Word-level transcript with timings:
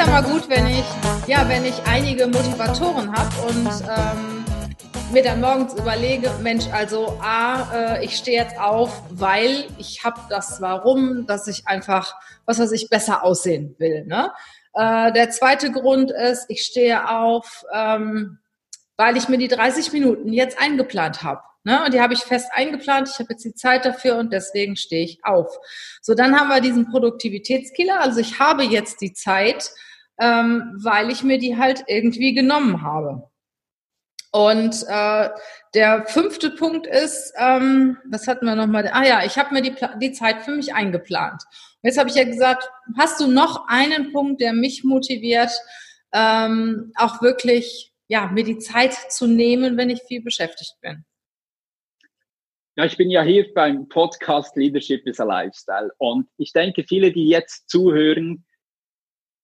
Ja 0.00 0.06
mal 0.06 0.22
gut, 0.22 0.48
wenn 0.48 0.66
ich, 0.66 0.84
ja, 1.26 1.46
wenn 1.46 1.62
ich 1.62 1.74
einige 1.84 2.26
Motivatoren 2.26 3.14
habe 3.14 3.34
und 3.48 3.66
ähm, 3.66 4.44
mir 5.12 5.22
dann 5.22 5.42
morgens 5.42 5.74
überlege, 5.74 6.30
Mensch, 6.40 6.64
also 6.72 7.18
A, 7.20 7.96
äh, 7.98 8.04
ich 8.04 8.16
stehe 8.16 8.40
jetzt 8.42 8.58
auf, 8.58 9.02
weil 9.10 9.66
ich 9.76 10.02
habe 10.02 10.18
das 10.30 10.62
Warum, 10.62 11.26
dass 11.26 11.48
ich 11.48 11.66
einfach, 11.66 12.14
was 12.46 12.58
weiß 12.58 12.72
ich, 12.72 12.88
besser 12.88 13.22
aussehen 13.22 13.74
will. 13.76 14.06
Ne? 14.06 14.32
Äh, 14.72 15.12
der 15.12 15.28
zweite 15.28 15.70
Grund 15.70 16.10
ist, 16.12 16.46
ich 16.48 16.62
stehe 16.62 17.10
auf, 17.10 17.66
ähm, 17.74 18.38
weil 19.00 19.16
ich 19.16 19.30
mir 19.30 19.38
die 19.38 19.48
30 19.48 19.94
Minuten 19.94 20.30
jetzt 20.30 20.60
eingeplant 20.60 21.22
habe. 21.22 21.40
Ne? 21.64 21.82
Und 21.82 21.94
die 21.94 22.02
habe 22.02 22.12
ich 22.12 22.20
fest 22.20 22.50
eingeplant. 22.52 23.08
Ich 23.08 23.18
habe 23.18 23.28
jetzt 23.30 23.46
die 23.46 23.54
Zeit 23.54 23.86
dafür 23.86 24.18
und 24.18 24.30
deswegen 24.30 24.76
stehe 24.76 25.02
ich 25.06 25.24
auf. 25.24 25.56
So, 26.02 26.12
dann 26.12 26.38
haben 26.38 26.48
wir 26.48 26.60
diesen 26.60 26.90
Produktivitätskiller. 26.90 27.98
Also 27.98 28.20
ich 28.20 28.38
habe 28.40 28.62
jetzt 28.62 29.00
die 29.00 29.14
Zeit, 29.14 29.70
ähm, 30.20 30.78
weil 30.82 31.10
ich 31.10 31.22
mir 31.22 31.38
die 31.38 31.56
halt 31.56 31.84
irgendwie 31.86 32.34
genommen 32.34 32.82
habe. 32.82 33.26
Und 34.32 34.84
äh, 34.86 35.30
der 35.72 36.04
fünfte 36.04 36.50
Punkt 36.50 36.86
ist, 36.86 37.32
ähm, 37.38 37.96
was 38.04 38.28
hatten 38.28 38.44
wir 38.44 38.54
nochmal? 38.54 38.86
Ah 38.92 39.06
ja, 39.06 39.24
ich 39.24 39.38
habe 39.38 39.54
mir 39.54 39.62
die, 39.62 39.74
die 39.98 40.12
Zeit 40.12 40.42
für 40.42 40.50
mich 40.50 40.74
eingeplant. 40.74 41.42
Und 41.82 41.88
jetzt 41.88 41.98
habe 41.98 42.10
ich 42.10 42.16
ja 42.16 42.24
gesagt, 42.24 42.70
hast 42.98 43.18
du 43.18 43.28
noch 43.28 43.66
einen 43.66 44.12
Punkt, 44.12 44.42
der 44.42 44.52
mich 44.52 44.84
motiviert, 44.84 45.52
ähm, 46.12 46.92
auch 46.96 47.22
wirklich, 47.22 47.89
ja, 48.10 48.26
mir 48.26 48.42
die 48.42 48.58
Zeit 48.58 48.92
zu 48.92 49.28
nehmen, 49.28 49.76
wenn 49.76 49.88
ich 49.88 50.02
viel 50.02 50.20
beschäftigt 50.20 50.74
bin? 50.80 51.04
Ja, 52.76 52.84
ich 52.84 52.96
bin 52.96 53.08
ja 53.08 53.22
hier 53.22 53.46
beim 53.54 53.88
Podcast 53.88 54.56
Leadership 54.56 55.06
is 55.06 55.20
a 55.20 55.24
Lifestyle 55.24 55.92
und 55.98 56.28
ich 56.36 56.52
denke, 56.52 56.82
viele, 56.82 57.12
die 57.12 57.28
jetzt 57.28 57.70
zuhören, 57.70 58.44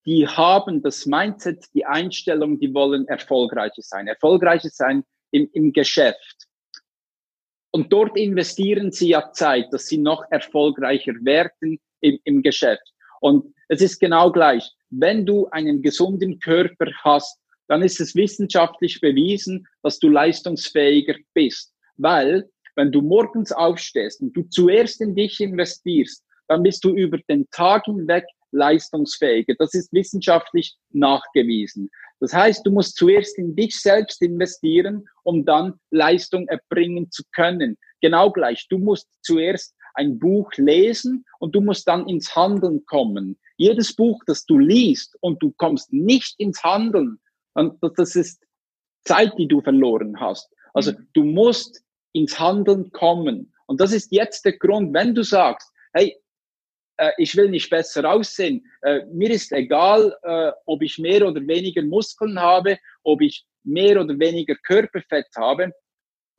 die 0.05 0.27
haben 0.27 0.83
das 0.83 1.07
Mindset, 1.07 1.65
die 1.75 1.85
Einstellung, 1.87 2.59
die 2.59 2.75
wollen 2.75 3.07
erfolgreiches 3.07 3.89
sein, 3.89 4.09
erfolgreiches 4.09 4.77
sein 4.77 5.05
im, 5.31 5.49
im 5.53 5.73
Geschäft. 5.73 6.49
Und 7.71 7.93
dort 7.93 8.17
investieren 8.17 8.91
sie 8.91 9.11
ja 9.11 9.31
Zeit, 9.33 9.73
dass 9.73 9.87
sie 9.87 9.99
noch 9.99 10.25
erfolgreicher 10.31 11.13
werden 11.23 11.79
im, 12.01 12.19
im 12.25 12.43
Geschäft. 12.43 12.93
Und 13.21 13.55
es 13.69 13.81
ist 13.81 14.01
genau 14.01 14.33
gleich. 14.33 14.69
Wenn 14.91 15.25
du 15.25 15.49
einen 15.51 15.83
gesunden 15.83 16.41
Körper 16.41 16.91
hast, 17.05 17.39
dann 17.69 17.83
ist 17.83 18.01
es 18.01 18.15
wissenschaftlich 18.15 19.01
bewiesen, 19.01 19.67
dass 19.83 19.99
du 19.99 20.09
leistungsfähiger 20.09 21.17
bist. 21.35 21.73
Weil, 21.97 22.49
wenn 22.75 22.93
du 22.93 23.03
morgens 23.03 23.53
aufstehst 23.53 24.21
und 24.21 24.37
du 24.37 24.43
zuerst 24.45 25.01
in 25.01 25.15
dich 25.15 25.41
investierst, 25.41 26.23
dann 26.49 26.63
bist 26.63 26.85
du 26.85 26.95
über 26.95 27.19
den 27.29 27.49
Tag 27.51 27.85
hinweg 27.87 28.25
leistungsfähiger. 28.53 29.55
Das 29.59 29.75
ist 29.75 29.93
wissenschaftlich 29.93 30.77
nachgewiesen. 30.91 31.91
Das 32.21 32.33
heißt, 32.33 32.65
du 32.65 32.71
musst 32.71 32.97
zuerst 32.97 33.37
in 33.39 33.55
dich 33.55 33.79
selbst 33.79 34.23
investieren, 34.23 35.07
um 35.23 35.45
dann 35.45 35.75
Leistung 35.91 36.49
erbringen 36.49 37.11
zu 37.11 37.23
können. 37.33 37.77
Genau 38.01 38.31
gleich. 38.31 38.67
Du 38.69 38.79
musst 38.79 39.09
zuerst 39.23 39.75
ein 39.95 40.19
Buch 40.19 40.51
lesen 40.57 41.25
und 41.39 41.55
du 41.55 41.61
musst 41.61 41.89
dann 41.89 42.09
ins 42.09 42.35
Handeln 42.35 42.85
kommen. 42.87 43.39
Jedes 43.57 43.95
Buch, 43.95 44.23
das 44.27 44.45
du 44.45 44.59
liest 44.59 45.17
und 45.21 45.43
du 45.43 45.53
kommst 45.57 45.93
nicht 45.93 46.35
ins 46.39 46.63
Handeln, 46.63 47.19
das 47.97 48.17
ist 48.17 48.45
Zeit, 49.05 49.33
die 49.39 49.49
du 49.49 49.61
verloren 49.61 50.21
hast. 50.21 50.49
Also 50.75 50.93
mhm. 50.93 51.09
du 51.15 51.25
musst 51.25 51.83
ins 52.13 52.39
Handeln 52.39 52.91
kommen. 52.93 53.53
Und 53.67 53.81
das 53.81 53.93
ist 53.93 54.13
jetzt 54.13 54.45
der 54.45 54.57
Grund, 54.59 54.95
wenn 54.95 55.15
du 55.15 55.23
sagst, 55.23 55.71
hey, 55.93 56.17
äh, 56.99 57.13
ich 57.19 57.37
will 57.37 57.49
nicht 57.49 57.71
besser 57.71 58.11
aussehen. 58.11 58.65
Äh, 58.83 59.05
mir 59.13 59.31
ist 59.31 59.53
egal, 59.53 60.17
äh, 60.23 60.53
ob 60.67 60.83
ich 60.83 60.99
mehr 60.99 61.27
oder 61.27 61.47
weniger 61.47 61.83
Muskeln 61.83 62.39
habe, 62.39 62.79
ob 63.03 63.21
ich 63.21 63.45
mehr 63.65 64.01
oder 64.01 64.19
weniger 64.19 64.55
Körperfett 64.55 65.27
habe, 65.37 65.73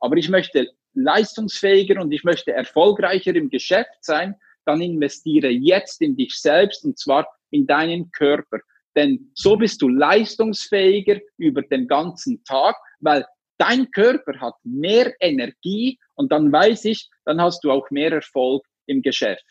aber 0.00 0.16
ich 0.16 0.28
möchte 0.28 0.68
leistungsfähiger 0.94 2.00
und 2.00 2.12
ich 2.12 2.24
möchte 2.24 2.52
erfolgreicher 2.52 3.34
im 3.34 3.50
Geschäft 3.50 3.98
sein, 4.00 4.34
dann 4.64 4.80
investiere 4.80 5.48
jetzt 5.48 6.00
in 6.00 6.16
dich 6.16 6.40
selbst 6.40 6.84
und 6.84 6.98
zwar 6.98 7.26
in 7.50 7.66
deinen 7.66 8.10
Körper. 8.12 8.60
Denn 8.98 9.30
so 9.34 9.56
bist 9.56 9.80
du 9.80 9.88
leistungsfähiger 9.88 11.20
über 11.36 11.62
den 11.62 11.86
ganzen 11.86 12.42
Tag, 12.42 12.74
weil 12.98 13.24
dein 13.56 13.88
Körper 13.92 14.40
hat 14.40 14.54
mehr 14.64 15.12
Energie 15.20 16.00
und 16.16 16.32
dann 16.32 16.50
weiß 16.50 16.84
ich, 16.86 17.08
dann 17.24 17.40
hast 17.40 17.62
du 17.62 17.70
auch 17.70 17.88
mehr 17.90 18.10
Erfolg 18.10 18.66
im 18.86 19.00
Geschäft. 19.00 19.44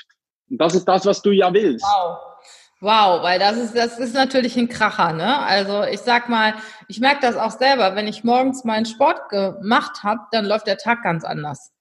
Und 0.49 0.59
das 0.59 0.75
ist 0.75 0.83
das, 0.83 1.05
was 1.05 1.21
du 1.21 1.31
ja 1.31 1.53
willst. 1.53 1.85
Wow. 1.85 2.17
Wow, 2.81 3.23
weil 3.23 3.39
das 3.39 3.55
ist, 3.55 3.75
das 3.75 3.97
ist 3.99 4.13
natürlich 4.13 4.57
ein 4.57 4.67
Kracher, 4.67 5.13
ne? 5.13 5.39
Also 5.39 5.83
ich 5.83 6.01
sag 6.01 6.27
mal, 6.27 6.53
ich 6.89 6.99
merke 6.99 7.21
das 7.21 7.37
auch 7.37 7.51
selber, 7.51 7.95
wenn 7.95 8.07
ich 8.07 8.25
morgens 8.25 8.65
meinen 8.65 8.85
Sport 8.85 9.29
gemacht 9.29 10.03
habe, 10.03 10.19
dann 10.31 10.45
läuft 10.45 10.67
der 10.67 10.77
Tag 10.77 11.03
ganz 11.03 11.23
anders. 11.23 11.71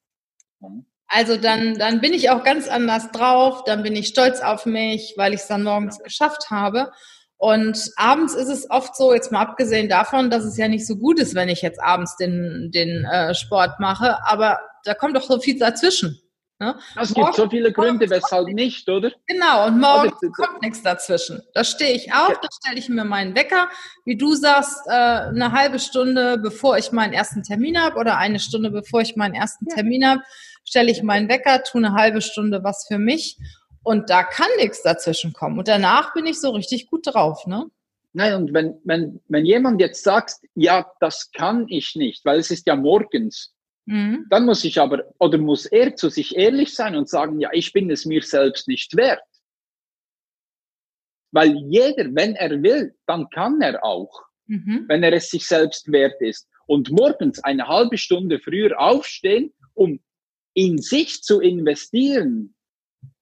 Mhm. 0.61 0.87
Also 1.09 1.37
dann, 1.37 1.75
dann 1.75 2.01
bin 2.01 2.15
ich 2.15 2.31
auch 2.31 2.45
ganz 2.45 2.69
anders 2.69 3.11
drauf, 3.11 3.65
dann 3.65 3.83
bin 3.83 3.95
ich 3.95 4.09
stolz 4.09 4.41
auf 4.41 4.67
mich, 4.67 5.15
weil 5.17 5.35
ich 5.35 5.41
es 5.41 5.49
dann 5.49 5.65
morgens 5.65 5.99
geschafft 5.99 6.51
habe. 6.51 6.93
Und 7.39 7.91
abends 7.97 8.35
ist 8.35 8.49
es 8.49 8.71
oft 8.71 8.97
so, 8.97 9.13
jetzt 9.13 9.31
mal 9.31 9.43
abgesehen 9.43 9.89
davon, 9.89 10.31
dass 10.31 10.45
es 10.45 10.57
ja 10.57 10.69
nicht 10.69 10.87
so 10.87 10.97
gut 10.97 11.21
ist, 11.21 11.35
wenn 11.35 11.51
ich 11.51 11.61
jetzt 11.61 11.83
abends 11.83 12.17
den, 12.17 12.71
den 12.73 13.05
äh, 13.05 13.35
Sport 13.35 13.79
mache, 13.79 14.19
aber 14.25 14.59
da 14.85 14.95
kommt 14.95 15.17
doch 15.17 15.23
so 15.23 15.39
viel 15.39 15.59
dazwischen. 15.59 16.19
Ne? 16.59 16.75
Es 16.99 17.13
gibt 17.13 17.35
so 17.35 17.51
viele 17.51 17.71
Gründe, 17.71 18.09
weshalb 18.09 18.49
nicht, 18.49 18.89
oder? 18.89 19.13
Genau, 19.27 19.67
und 19.67 19.79
morgen 19.79 20.11
kommt 20.33 20.63
nichts 20.63 20.83
dazwischen. 20.83 21.43
Da 21.53 21.65
stehe 21.65 21.93
ich 21.93 22.15
auf, 22.15 22.33
da 22.41 22.49
stelle 22.63 22.79
ich 22.79 22.89
mir 22.89 23.05
meinen 23.05 23.37
Wecker, 23.37 23.69
wie 24.07 24.17
du 24.17 24.33
sagst, 24.35 24.79
äh, 24.87 24.93
eine 24.93 25.53
halbe 25.53 25.79
Stunde 25.79 26.39
bevor 26.39 26.79
ich 26.79 26.93
meinen 26.93 27.13
ersten 27.13 27.43
Termin 27.43 27.79
habe 27.79 27.99
oder 27.99 28.17
eine 28.17 28.39
Stunde 28.39 28.71
bevor 28.71 29.03
ich 29.03 29.17
meinen 29.17 29.35
ersten. 29.35 29.67
Termin 29.67 30.07
habe, 30.09 30.23
stelle 30.65 30.91
ich 30.91 31.03
meinen 31.03 31.29
Wecker, 31.29 31.63
tue 31.63 31.85
eine 31.85 31.93
halbe 31.93 32.23
Stunde 32.23 32.65
was 32.65 32.87
für 32.89 32.99
mich 32.99 33.37
und 33.87 34.11
da 34.11 34.23
kann 34.23 34.49
nichts 34.59 34.83
dazwischen 34.83 35.33
kommen. 35.33 35.59
Und 35.59 35.69
danach 35.69 36.13
bin 36.13 36.27
ich 36.27 36.41
so 36.41 36.51
richtig 36.51 36.89
gut 36.89 37.07
drauf, 37.07 37.47
ne? 37.47 37.67
Nein, 38.13 38.35
und 38.35 38.55
wenn, 38.55 38.81
wenn, 38.85 39.21
wenn 39.29 39.45
jemand 39.45 39.81
jetzt 39.81 40.03
sagt, 40.03 40.37
ja, 40.55 40.91
das 41.01 41.31
kann 41.33 41.67
ich 41.69 41.95
nicht, 41.97 42.25
weil 42.25 42.39
es 42.39 42.51
ist 42.51 42.67
ja 42.67 42.75
morgens, 42.75 43.55
Mhm. 43.87 44.27
Dann 44.29 44.45
muss 44.45 44.65
ich 44.65 44.81
aber, 44.81 45.05
oder 45.19 45.39
muss 45.39 45.65
er 45.65 45.95
zu 45.95 46.09
sich 46.11 46.37
ehrlich 46.37 46.75
sein 46.75 46.97
und 46.97 47.09
sagen, 47.09 47.41
ja, 47.41 47.51
ich 47.53 47.73
bin 47.73 47.91
es 47.91 48.05
mir 48.05 48.23
selbst 48.23 48.69
nicht 48.69 48.97
wert. 48.97 49.23
Weil 51.31 51.57
jeder, 51.69 52.13
wenn 52.15 52.35
er 52.35 52.63
will, 52.63 52.95
dann 53.07 53.31
kann 53.31 53.61
er 53.61 53.85
auch, 53.85 54.25
mhm. 54.47 54.85
wenn 54.89 55.03
er 55.03 55.13
es 55.13 55.31
sich 55.31 55.47
selbst 55.47 55.91
wert 55.91 56.21
ist. 56.21 56.49
Und 56.67 56.91
morgens 56.91 57.43
eine 57.45 57.69
halbe 57.69 57.97
Stunde 57.97 58.41
früher 58.41 58.79
aufstehen, 58.79 59.55
um 59.75 60.01
in 60.53 60.79
sich 60.79 61.23
zu 61.23 61.41
investieren, 61.41 62.56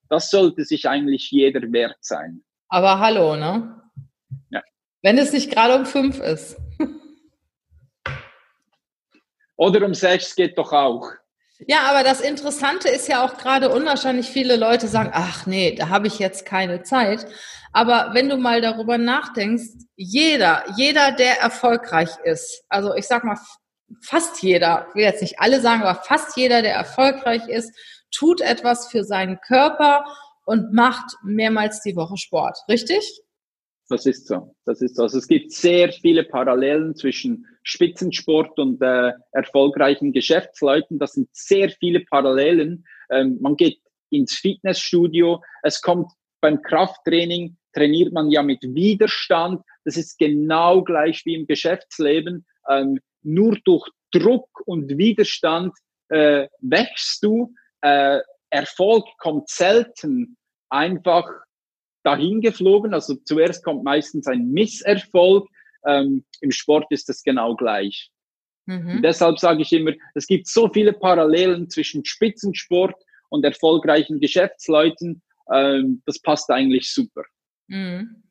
das 0.09 0.29
sollte 0.29 0.63
sich 0.63 0.87
eigentlich 0.87 1.31
jeder 1.31 1.61
wert 1.71 1.97
sein. 2.01 2.43
Aber 2.69 2.99
hallo, 2.99 3.35
ne? 3.35 3.81
Ja. 4.49 4.61
Wenn 5.01 5.17
es 5.17 5.31
nicht 5.33 5.51
gerade 5.51 5.75
um 5.75 5.85
fünf 5.85 6.19
ist. 6.19 6.57
Oder 9.57 9.85
um 9.85 9.93
sechs 9.93 10.35
geht 10.35 10.57
doch 10.57 10.73
auch. 10.73 11.11
Ja, 11.67 11.83
aber 11.89 12.03
das 12.03 12.19
Interessante 12.19 12.89
ist 12.89 13.07
ja 13.07 13.23
auch 13.23 13.37
gerade 13.37 13.69
unwahrscheinlich 13.69 14.27
viele 14.27 14.57
Leute 14.57 14.87
sagen, 14.87 15.11
ach 15.13 15.45
nee, 15.45 15.73
da 15.73 15.87
habe 15.87 16.07
ich 16.07 16.19
jetzt 16.19 16.45
keine 16.45 16.83
Zeit. 16.83 17.25
Aber 17.71 18.13
wenn 18.13 18.27
du 18.29 18.37
mal 18.37 18.61
darüber 18.61 18.97
nachdenkst, 18.97 19.85
jeder, 19.95 20.65
jeder, 20.75 21.13
der 21.13 21.39
erfolgreich 21.39 22.09
ist, 22.23 22.65
also 22.67 22.93
ich 22.95 23.07
sag 23.07 23.23
mal 23.23 23.37
fast 24.01 24.41
jeder, 24.41 24.87
ich 24.89 24.95
will 24.95 25.03
jetzt 25.03 25.21
nicht 25.21 25.39
alle 25.39 25.61
sagen, 25.61 25.83
aber 25.83 26.01
fast 26.01 26.35
jeder, 26.35 26.61
der 26.61 26.73
erfolgreich 26.73 27.47
ist, 27.47 27.71
tut 28.15 28.41
etwas 28.41 28.87
für 28.87 29.03
seinen 29.03 29.39
Körper 29.41 30.05
und 30.45 30.73
macht 30.73 31.15
mehrmals 31.23 31.81
die 31.81 31.95
Woche 31.95 32.17
Sport, 32.17 32.57
richtig? 32.69 33.21
Das 33.87 34.05
ist 34.05 34.27
so. 34.27 34.55
Das 34.65 34.81
ist 34.81 34.95
so. 34.95 35.03
Also 35.03 35.19
es 35.19 35.27
gibt 35.27 35.51
sehr 35.51 35.91
viele 35.91 36.23
Parallelen 36.23 36.95
zwischen 36.95 37.45
Spitzensport 37.63 38.57
und 38.57 38.81
äh, 38.81 39.13
erfolgreichen 39.31 40.11
Geschäftsleuten. 40.11 40.97
Das 40.97 41.13
sind 41.13 41.29
sehr 41.33 41.69
viele 41.69 41.99
Parallelen. 41.99 42.85
Ähm, 43.11 43.37
man 43.41 43.55
geht 43.55 43.79
ins 44.09 44.35
Fitnessstudio. 44.35 45.43
Es 45.61 45.81
kommt 45.81 46.11
beim 46.41 46.61
Krafttraining 46.61 47.57
trainiert 47.73 48.13
man 48.13 48.31
ja 48.31 48.41
mit 48.41 48.61
Widerstand. 48.61 49.61
Das 49.83 49.97
ist 49.97 50.17
genau 50.17 50.83
gleich 50.83 51.23
wie 51.25 51.35
im 51.35 51.45
Geschäftsleben. 51.45 52.45
Ähm, 52.69 52.99
nur 53.21 53.57
durch 53.65 53.87
Druck 54.11 54.49
und 54.65 54.97
Widerstand 54.97 55.73
äh, 56.09 56.47
wächst 56.61 57.23
du. 57.23 57.53
Äh, 57.85 58.19
Erfolg 58.49 59.05
kommt 59.19 59.47
selten 59.47 60.37
einfach 60.69 61.29
dahin 62.03 62.41
geflogen. 62.41 62.95
Also 62.95 63.15
zuerst 63.25 63.63
kommt 63.63 63.83
meistens 63.83 64.27
ein 64.27 64.49
Misserfolg. 64.49 65.47
Ähm, 65.85 66.25
Im 66.41 66.51
Sport 66.51 66.85
ist 66.89 67.09
das 67.09 67.21
genau 67.21 67.55
gleich. 67.55 68.09
Mhm. 68.67 69.03
deshalb 69.03 69.37
sage 69.37 69.61
ich 69.61 69.71
immer, 69.73 69.91
es 70.15 70.25
gibt 70.25 70.47
so 70.47 70.67
viele 70.73 70.91
Parallelen 70.91 71.69
zwischen 71.69 72.03
Spitzensport 72.03 72.95
und 73.29 73.45
erfolgreichen 73.45 74.19
Geschäftsleuten. 74.19 75.21
Ähm, 75.53 76.01
das 76.07 76.19
passt 76.19 76.49
eigentlich 76.49 76.91
super. 76.91 77.21
Mhm. 77.67 78.23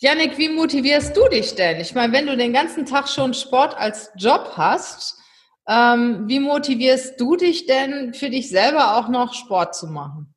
Janik, 0.00 0.36
wie 0.36 0.50
motivierst 0.50 1.16
du 1.16 1.26
dich 1.30 1.54
denn? 1.54 1.80
Ich 1.80 1.94
meine, 1.94 2.12
wenn 2.12 2.26
du 2.26 2.36
den 2.36 2.52
ganzen 2.52 2.84
Tag 2.84 3.08
schon 3.08 3.32
Sport 3.32 3.74
als 3.74 4.12
Job 4.18 4.52
hast, 4.54 5.18
ähm, 5.68 6.28
wie 6.28 6.40
motivierst 6.40 7.20
du 7.20 7.36
dich 7.36 7.66
denn 7.66 8.14
für 8.14 8.30
dich 8.30 8.48
selber 8.48 8.96
auch 8.96 9.08
noch 9.08 9.34
Sport 9.34 9.74
zu 9.74 9.86
machen? 9.86 10.34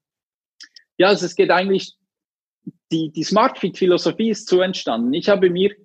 Ja, 0.97 1.09
also 1.09 1.25
es 1.25 1.35
geht 1.35 1.51
eigentlich, 1.51 1.95
die, 2.91 3.12
die 3.12 3.24
SmartFit-Philosophie 3.24 4.29
ist 4.29 4.47
so 4.47 4.62
entstanden. 4.62 5.13
Ich 5.13 5.29
habe 5.29 5.50
mir 5.50 5.75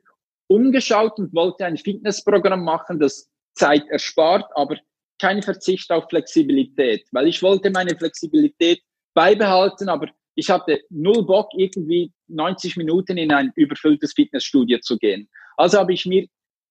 umgeschaut 0.47 1.19
und 1.19 1.35
wollte 1.35 1.65
ein 1.65 1.77
Fitnessprogramm 1.77 2.65
machen, 2.65 3.01
das 3.01 3.31
Zeit 3.55 3.85
erspart, 3.89 4.51
aber 4.55 4.77
kein 5.21 5.43
Verzicht 5.43 5.91
auf 5.91 6.09
Flexibilität, 6.09 7.07
weil 7.13 7.29
ich 7.29 7.43
wollte 7.43 7.71
meine 7.71 7.97
Flexibilität 7.97 8.83
beibehalten, 9.15 9.89
aber 9.89 10.09
ich 10.35 10.51
hatte 10.51 10.81
null 10.91 11.25
Bock, 11.25 11.51
irgendwie 11.55 12.13
90 12.29 12.77
Minuten 12.77 13.19
in 13.19 13.33
ein 13.33 13.53
überfülltes 13.55 14.15
Fitnessstudio 14.15 14.79
zu 14.81 14.97
gehen. 14.97 15.29
Also 15.57 15.79
habe 15.79 15.93
ich 15.93 16.07
mir 16.07 16.27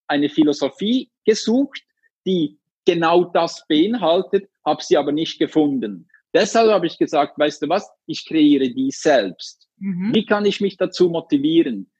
eine 0.08 0.28
Philosophie 0.28 1.10
gesucht, 1.24 1.80
die 2.26 2.58
genau 2.84 3.24
das 3.24 3.64
beinhaltet, 3.68 4.48
habe 4.64 4.82
sie 4.82 4.96
aber 4.96 5.12
nicht 5.12 5.38
gefunden. 5.38 6.08
Deshalb 6.34 6.70
habe 6.70 6.86
ich 6.86 6.98
gesagt, 6.98 7.38
weißt 7.38 7.62
du 7.62 7.68
was, 7.68 7.90
ich 8.06 8.26
kreiere 8.26 8.68
die 8.68 8.90
selbst. 8.90 9.68
Mhm. 9.78 10.14
Wie 10.14 10.24
kann 10.24 10.44
ich 10.46 10.60
mich 10.60 10.76
dazu 10.76 11.10
motivieren? 11.10 11.90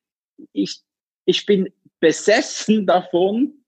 Ich, 0.52 0.80
ich 1.26 1.44
bin 1.44 1.68
besessen 2.00 2.86
davon, 2.86 3.64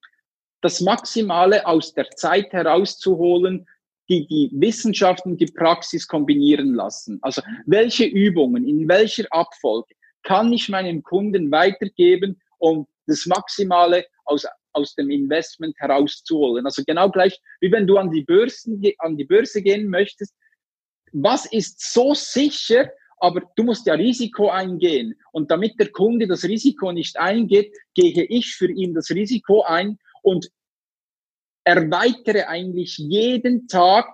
das 0.63 0.81
Maximale 0.81 1.67
aus 1.67 1.93
der 1.93 2.11
Zeit 2.11 2.53
herauszuholen, 2.53 3.67
die 4.09 4.27
die 4.27 4.51
Wissenschaft 4.55 5.25
und 5.27 5.41
die 5.41 5.47
Praxis 5.47 6.07
kombinieren 6.07 6.75
lassen. 6.75 7.19
Also 7.23 7.43
welche 7.67 8.05
Übungen, 8.05 8.67
in 8.67 8.89
welcher 8.89 9.27
Abfolge 9.31 9.95
kann 10.23 10.53
ich 10.53 10.69
meinem 10.69 11.03
Kunden 11.03 11.51
weitergeben, 11.51 12.41
um 12.59 12.87
das 13.07 13.27
Maximale 13.27 14.07
aus, 14.25 14.47
aus 14.75 14.95
dem 14.95 15.11
Investment 15.11 15.77
herauszuholen. 15.79 16.65
Also 16.67 16.83
genau 16.85 17.11
gleich, 17.11 17.41
wie 17.61 17.73
wenn 17.73 17.87
du 17.87 17.97
an 17.97 18.11
die, 18.11 18.23
Börsen, 18.23 18.83
an 18.99 19.17
die 19.17 19.25
Börse 19.25 19.63
gehen 19.63 19.89
möchtest. 19.89 20.35
Was 21.13 21.47
ist 21.47 21.93
so 21.93 22.15
sicher, 22.15 22.91
aber 23.19 23.43
du 23.57 23.65
musst 23.65 23.87
ja 23.87 23.95
Risiko 23.95 24.51
eingehen. 24.51 25.15
Und 25.33 25.51
damit 25.51 25.79
der 25.79 25.91
Kunde 25.91 26.27
das 26.27 26.45
Risiko 26.45 26.93
nicht 26.93 27.19
eingeht, 27.19 27.75
gehe 27.95 28.25
ich 28.25 28.55
für 28.55 28.71
ihn 28.71 28.95
das 28.95 29.11
Risiko 29.11 29.63
ein 29.63 29.99
und 30.23 30.51
erweitere 31.65 32.45
eigentlich 32.45 32.99
jeden 32.99 33.67
Tag 33.69 34.07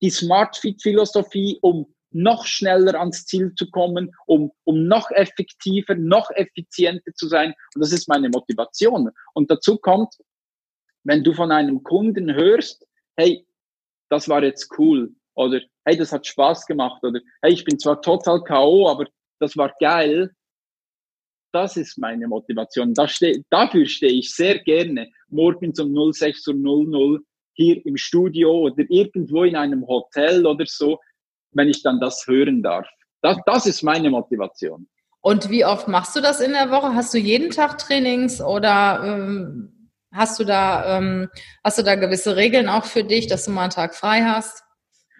die 0.00 0.10
Smart 0.10 0.56
Fit 0.56 0.82
Philosophie, 0.82 1.58
um 1.62 1.94
noch 2.14 2.46
schneller 2.46 2.98
ans 2.98 3.26
Ziel 3.26 3.54
zu 3.54 3.70
kommen, 3.70 4.12
um, 4.26 4.52
um 4.64 4.86
noch 4.86 5.10
effektiver, 5.10 5.94
noch 5.94 6.30
effizienter 6.30 7.12
zu 7.14 7.28
sein. 7.28 7.54
Und 7.74 7.80
das 7.80 7.92
ist 7.92 8.08
meine 8.08 8.28
Motivation. 8.28 9.10
Und 9.34 9.50
dazu 9.50 9.76
kommt, 9.76 10.14
wenn 11.02 11.22
du 11.24 11.34
von 11.34 11.52
einem 11.52 11.82
Kunden 11.82 12.32
hörst, 12.32 12.86
hey, 13.16 13.46
das 14.10 14.28
war 14.28 14.42
jetzt 14.42 14.70
cool, 14.78 15.14
oder 15.34 15.60
hey, 15.84 15.96
das 15.96 16.12
hat 16.12 16.26
Spaß 16.26 16.66
gemacht, 16.66 17.02
oder 17.02 17.20
hey, 17.42 17.52
ich 17.52 17.64
bin 17.64 17.78
zwar 17.78 18.00
total 18.00 18.42
K.O., 18.44 18.88
aber 18.88 19.06
das 19.40 19.56
war 19.56 19.74
geil, 19.80 20.30
das 21.52 21.76
ist 21.76 21.98
meine 21.98 22.26
Motivation. 22.26 22.94
Da 22.94 23.06
steh, 23.06 23.42
dafür 23.50 23.86
stehe 23.86 24.12
ich 24.12 24.34
sehr 24.34 24.58
gerne 24.58 25.10
morgens 25.28 25.78
um 25.78 26.12
06 26.12 26.48
Uhr 26.48 26.54
00 26.54 27.20
hier 27.54 27.84
im 27.86 27.96
Studio 27.96 28.50
oder 28.62 28.84
irgendwo 28.88 29.44
in 29.44 29.54
einem 29.54 29.86
Hotel 29.86 30.44
oder 30.46 30.64
so, 30.66 30.98
wenn 31.54 31.68
ich 31.68 31.82
dann 31.82 32.00
das 32.00 32.26
hören 32.26 32.62
darf. 32.62 32.86
Das, 33.22 33.38
das 33.46 33.66
ist 33.66 33.82
meine 33.82 34.10
Motivation. 34.10 34.86
Und 35.20 35.48
wie 35.48 35.64
oft 35.64 35.88
machst 35.88 36.14
du 36.14 36.20
das 36.20 36.40
in 36.40 36.52
der 36.52 36.70
Woche? 36.70 36.94
Hast 36.94 37.14
du 37.14 37.18
jeden 37.18 37.50
Tag 37.50 37.78
Trainings 37.78 38.42
oder 38.42 39.00
ähm, 39.02 39.90
hast 40.12 40.38
du 40.38 40.44
da 40.44 40.98
ähm, 40.98 41.30
hast 41.62 41.78
du 41.78 41.82
da 41.82 41.94
gewisse 41.94 42.36
Regeln 42.36 42.68
auch 42.68 42.84
für 42.84 43.04
dich, 43.04 43.26
dass 43.26 43.46
du 43.46 43.50
mal 43.50 43.62
einen 43.62 43.70
Tag 43.70 43.94
frei 43.94 44.22
hast? 44.22 44.62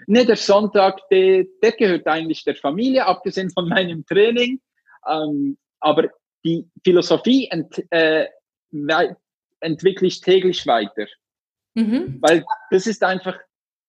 Ne, 0.06 0.26
der 0.26 0.36
Sonntag, 0.36 1.00
der, 1.10 1.44
der 1.62 1.72
gehört 1.72 2.06
eigentlich 2.06 2.44
der 2.44 2.56
Familie, 2.56 3.06
abgesehen 3.06 3.50
von 3.50 3.68
meinem 3.68 4.04
Training. 4.04 4.60
Ähm, 5.08 5.56
aber 5.80 6.08
die 6.44 6.68
Philosophie 6.84 7.48
ent, 7.50 7.82
äh, 7.90 8.26
entwickle 9.60 10.08
ich 10.08 10.20
täglich 10.20 10.66
weiter. 10.66 11.06
Mhm. 11.74 12.18
Weil 12.20 12.44
das 12.70 12.86
ist 12.86 13.02
einfach, 13.02 13.38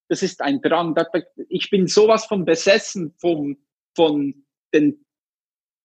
das 0.08 0.22
ist 0.24 0.42
ein 0.42 0.62
Drang. 0.62 0.96
Ich 1.50 1.70
bin 1.70 1.88
sowas 1.88 2.26
von 2.26 2.46
besessen 2.46 3.14
vom, 3.20 3.58
von 3.96 4.46
den 4.74 5.06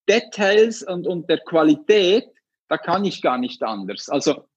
Details 0.09 0.83
und, 0.83 1.07
und 1.07 1.29
der 1.31 1.39
Qualität, 1.39 2.29
da 2.69 2.79
kann 2.79 3.05
ich 3.05 3.23
gar 3.23 3.39
nicht 3.39 3.63
anders. 3.63 4.09
Also, 4.09 4.49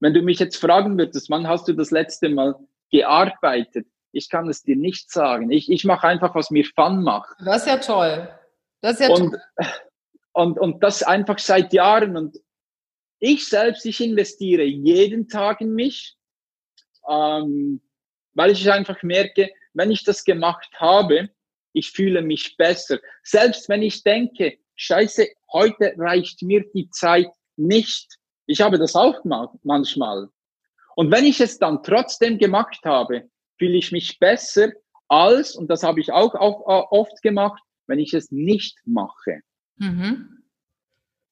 wenn 0.00 0.14
du 0.14 0.22
mich 0.22 0.38
jetzt 0.38 0.56
fragen 0.56 0.98
würdest, 0.98 1.30
wann 1.30 1.48
hast 1.48 1.68
du 1.68 1.72
das 1.72 1.90
letzte 1.90 2.28
Mal 2.28 2.54
gearbeitet? 2.90 3.86
Ich 4.12 4.28
kann 4.28 4.48
es 4.48 4.62
dir 4.62 4.76
nicht 4.76 5.10
sagen. 5.10 5.50
Ich, 5.50 5.70
ich 5.70 5.84
mache 5.84 6.06
einfach, 6.06 6.34
was 6.34 6.50
mir 6.50 6.64
Fun 6.64 7.02
macht. 7.02 7.36
Das 7.44 7.62
ist 7.62 7.68
ja 7.68 7.76
toll. 7.78 8.28
Das 8.80 8.94
ist 8.94 9.00
ja 9.00 9.14
und, 9.14 9.30
toll. 9.30 9.66
Und, 10.32 10.58
und 10.58 10.82
das 10.82 11.02
einfach 11.02 11.38
seit 11.38 11.72
Jahren. 11.72 12.16
Und 12.16 12.38
ich 13.18 13.48
selbst, 13.48 13.84
ich 13.84 14.00
investiere 14.00 14.64
jeden 14.64 15.28
Tag 15.28 15.60
in 15.60 15.74
mich, 15.74 16.16
ähm, 17.08 17.80
weil 18.34 18.50
ich 18.52 18.70
einfach 18.70 19.02
merke, 19.02 19.50
wenn 19.74 19.90
ich 19.90 20.04
das 20.04 20.24
gemacht 20.24 20.70
habe, 20.76 21.30
ich 21.72 21.90
fühle 21.90 22.22
mich 22.22 22.56
besser. 22.56 22.98
Selbst 23.22 23.68
wenn 23.68 23.82
ich 23.82 24.02
denke, 24.02 24.58
scheiße, 24.74 25.28
heute 25.52 25.94
reicht 25.96 26.42
mir 26.42 26.64
die 26.74 26.90
Zeit 26.90 27.30
nicht. 27.56 28.16
Ich 28.46 28.60
habe 28.60 28.78
das 28.78 28.96
auch 28.96 29.24
manchmal. 29.62 30.28
Und 30.96 31.10
wenn 31.10 31.24
ich 31.24 31.40
es 31.40 31.58
dann 31.58 31.82
trotzdem 31.82 32.38
gemacht 32.38 32.80
habe, 32.84 33.30
fühle 33.58 33.76
ich 33.76 33.92
mich 33.92 34.18
besser 34.18 34.72
als, 35.08 35.54
und 35.54 35.68
das 35.68 35.82
habe 35.82 36.00
ich 36.00 36.12
auch, 36.12 36.34
äh, 36.34 36.86
oft 36.90 37.22
gemacht, 37.22 37.62
wenn 37.86 37.98
ich 37.98 38.14
es 38.14 38.30
nicht 38.30 38.78
mache. 38.84 39.40
Mhm. 39.76 40.44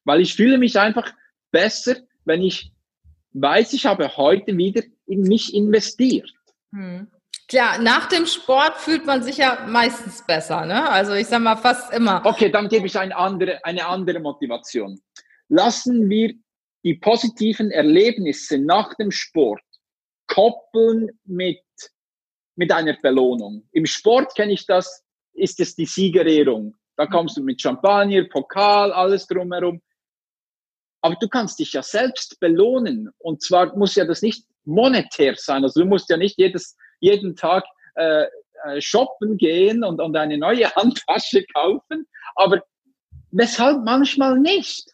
Weil 0.05 0.21
ich 0.21 0.35
fühle 0.35 0.59
mich 0.59 0.79
einfach 0.79 1.13
besser, 1.51 1.97
wenn 2.25 2.43
ich 2.43 2.73
weiß, 3.33 3.73
ich 3.73 3.87
habe 3.87 4.17
heute 4.17 4.57
wieder 4.57 4.83
in 5.07 5.23
mich 5.23 5.55
investiert. 5.55 6.33
Mhm. 6.71 7.09
Klar, 7.49 7.79
nach 7.79 8.09
dem 8.09 8.27
Sport 8.27 8.77
fühlt 8.77 9.07
man 9.07 9.23
sich 9.23 9.39
ja 9.39 9.65
meistens 9.67 10.25
besser, 10.27 10.67
ne? 10.67 10.89
Also 10.91 11.15
ich 11.15 11.27
sage 11.27 11.43
mal 11.43 11.57
fast 11.57 11.93
immer. 11.95 12.21
Okay, 12.25 12.51
dann 12.51 12.69
gebe 12.69 12.87
ich 12.87 12.99
eine 12.99 13.17
andere, 13.17 13.65
eine 13.65 13.87
andere 13.87 14.21
Motivation. 14.21 15.01
Lassen 15.49 16.11
wir 16.11 16.35
die 16.85 16.95
positiven 16.95 17.71
Erlebnisse 17.71 18.59
nach 18.59 18.95
dem 18.95 19.11
Sport 19.11 19.63
koppeln 20.27 21.11
mit, 21.25 21.65
mit 22.57 22.71
einer 22.71 22.97
Belohnung. 23.01 23.67
Im 23.73 23.87
Sport 23.87 24.35
kenne 24.35 24.53
ich 24.53 24.67
das, 24.67 25.05
ist 25.33 25.59
es 25.61 25.75
die 25.75 25.87
Siegerehrung. 25.87 26.77
Da 26.97 27.07
mhm. 27.07 27.11
kommst 27.11 27.37
du 27.39 27.43
mit 27.43 27.61
Champagner, 27.63 28.25
Pokal, 28.25 28.93
alles 28.93 29.27
drumherum. 29.27 29.81
Aber 31.01 31.15
du 31.15 31.29
kannst 31.29 31.59
dich 31.59 31.73
ja 31.73 31.83
selbst 31.83 32.39
belohnen. 32.41 33.11
Und 33.19 33.43
zwar 33.43 33.77
muss 33.77 33.95
ja 33.95 34.05
das 34.05 34.21
nicht 34.21 34.45
monetär 34.69 35.35
sein. 35.37 35.65
Also 35.65 35.81
du 35.81 35.87
musst 35.87 36.09
ja 36.11 36.17
nicht 36.17 36.39
jedes, 36.39 36.77
jeden 37.01 37.35
Tag 37.37 37.65
äh, 37.95 38.25
äh 38.65 38.81
shoppen 38.81 39.37
gehen 39.37 39.83
und, 39.83 40.01
und 40.01 40.17
eine 40.17 40.39
neue 40.39 40.71
Handtasche 40.77 41.45
kaufen. 41.55 42.07
Aber 42.35 42.63
weshalb 43.31 43.85
manchmal 43.85 44.39
nicht? 44.39 44.91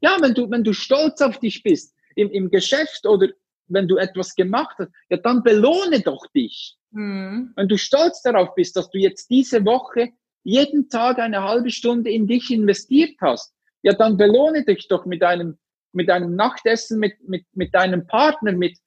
Ja, 0.00 0.16
wenn 0.20 0.34
du, 0.34 0.50
wenn 0.50 0.64
du 0.64 0.72
stolz 0.72 1.20
auf 1.20 1.38
dich 1.38 1.62
bist 1.62 1.94
im, 2.16 2.30
im 2.30 2.50
Geschäft 2.50 3.06
oder 3.06 3.28
wenn 3.68 3.88
du 3.88 3.96
etwas 3.96 4.34
gemacht 4.34 4.76
hast, 4.78 4.90
ja, 5.08 5.16
dann 5.16 5.42
belohne 5.42 6.00
doch 6.00 6.26
dich. 6.34 6.76
Mhm. 6.90 7.52
Wenn 7.56 7.68
du 7.68 7.76
stolz 7.76 8.22
darauf 8.22 8.54
bist, 8.54 8.76
dass 8.76 8.90
du 8.90 8.98
jetzt 8.98 9.30
diese 9.30 9.64
Woche 9.64 10.10
jeden 10.42 10.88
Tag 10.88 11.18
eine 11.18 11.42
halbe 11.42 11.70
Stunde 11.70 12.10
in 12.10 12.26
dich 12.26 12.50
investiert 12.50 13.16
hast, 13.20 13.54
ja, 13.82 13.92
dann 13.94 14.16
belohne 14.16 14.64
dich 14.64 14.88
doch 14.88 15.04
mit 15.06 15.22
einem, 15.22 15.58
mit 15.92 16.10
einem 16.10 16.36
Nachtessen, 16.36 16.98
mit, 16.98 17.14
mit, 17.26 17.44
mit 17.52 17.74
deinem 17.74 18.06
Partner, 18.06 18.52
mit, 18.52 18.78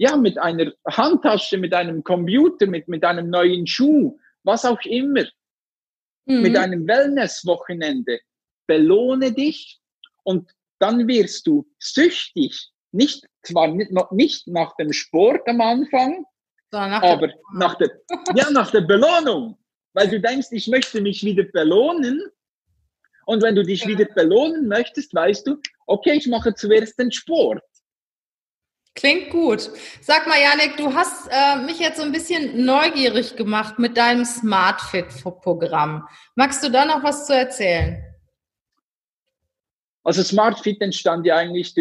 ja, 0.00 0.16
mit 0.16 0.38
einer 0.38 0.72
Handtasche, 0.88 1.58
mit 1.58 1.74
einem 1.74 2.02
Computer, 2.02 2.66
mit, 2.66 2.88
mit 2.88 3.04
einem 3.04 3.28
neuen 3.28 3.66
Schuh, 3.66 4.18
was 4.44 4.64
auch 4.64 4.80
immer, 4.84 5.24
mhm. 6.24 6.40
mit 6.40 6.56
einem 6.56 6.88
Wellness-Wochenende. 6.88 8.18
belohne 8.66 9.30
dich 9.32 9.78
und 10.22 10.50
dann 10.78 11.06
wirst 11.06 11.46
du 11.46 11.66
süchtig. 11.78 12.70
Nicht, 12.92 13.26
zwar 13.42 13.68
nicht, 13.68 13.92
noch 13.92 14.10
nicht 14.10 14.48
nach 14.48 14.74
dem 14.76 14.90
Sport 14.94 15.46
am 15.46 15.60
Anfang, 15.60 16.24
nach 16.72 17.02
aber 17.02 17.26
der 17.28 17.36
nach 17.52 17.74
der, 17.74 17.90
ja, 18.34 18.50
nach 18.50 18.70
der 18.70 18.82
Belohnung. 18.82 19.58
Weil 19.92 20.08
du 20.08 20.18
denkst, 20.18 20.48
ich 20.52 20.66
möchte 20.68 21.02
mich 21.02 21.22
wieder 21.24 21.44
belohnen. 21.44 22.22
Und 23.26 23.42
wenn 23.42 23.54
du 23.54 23.62
dich 23.62 23.82
ja. 23.82 23.88
wieder 23.88 24.06
belohnen 24.06 24.66
möchtest, 24.66 25.14
weißt 25.14 25.46
du, 25.46 25.60
okay, 25.86 26.14
ich 26.14 26.26
mache 26.26 26.54
zuerst 26.54 26.98
den 26.98 27.12
Sport. 27.12 27.62
Klingt 28.94 29.30
gut. 29.30 29.70
Sag 30.00 30.26
mal, 30.26 30.38
Janik, 30.40 30.76
du 30.76 30.92
hast 30.94 31.28
äh, 31.30 31.62
mich 31.64 31.78
jetzt 31.78 31.98
so 31.98 32.02
ein 32.02 32.12
bisschen 32.12 32.64
neugierig 32.64 33.36
gemacht 33.36 33.78
mit 33.78 33.96
deinem 33.96 34.24
SmartFit-Programm. 34.24 36.08
Magst 36.34 36.64
du 36.64 36.70
da 36.70 36.84
noch 36.84 37.02
was 37.02 37.26
zu 37.26 37.34
erzählen? 37.34 38.02
Also 40.02 40.22
SmartFit 40.22 40.80
entstand 40.80 41.26
ja 41.26 41.36
eigentlich, 41.36 41.74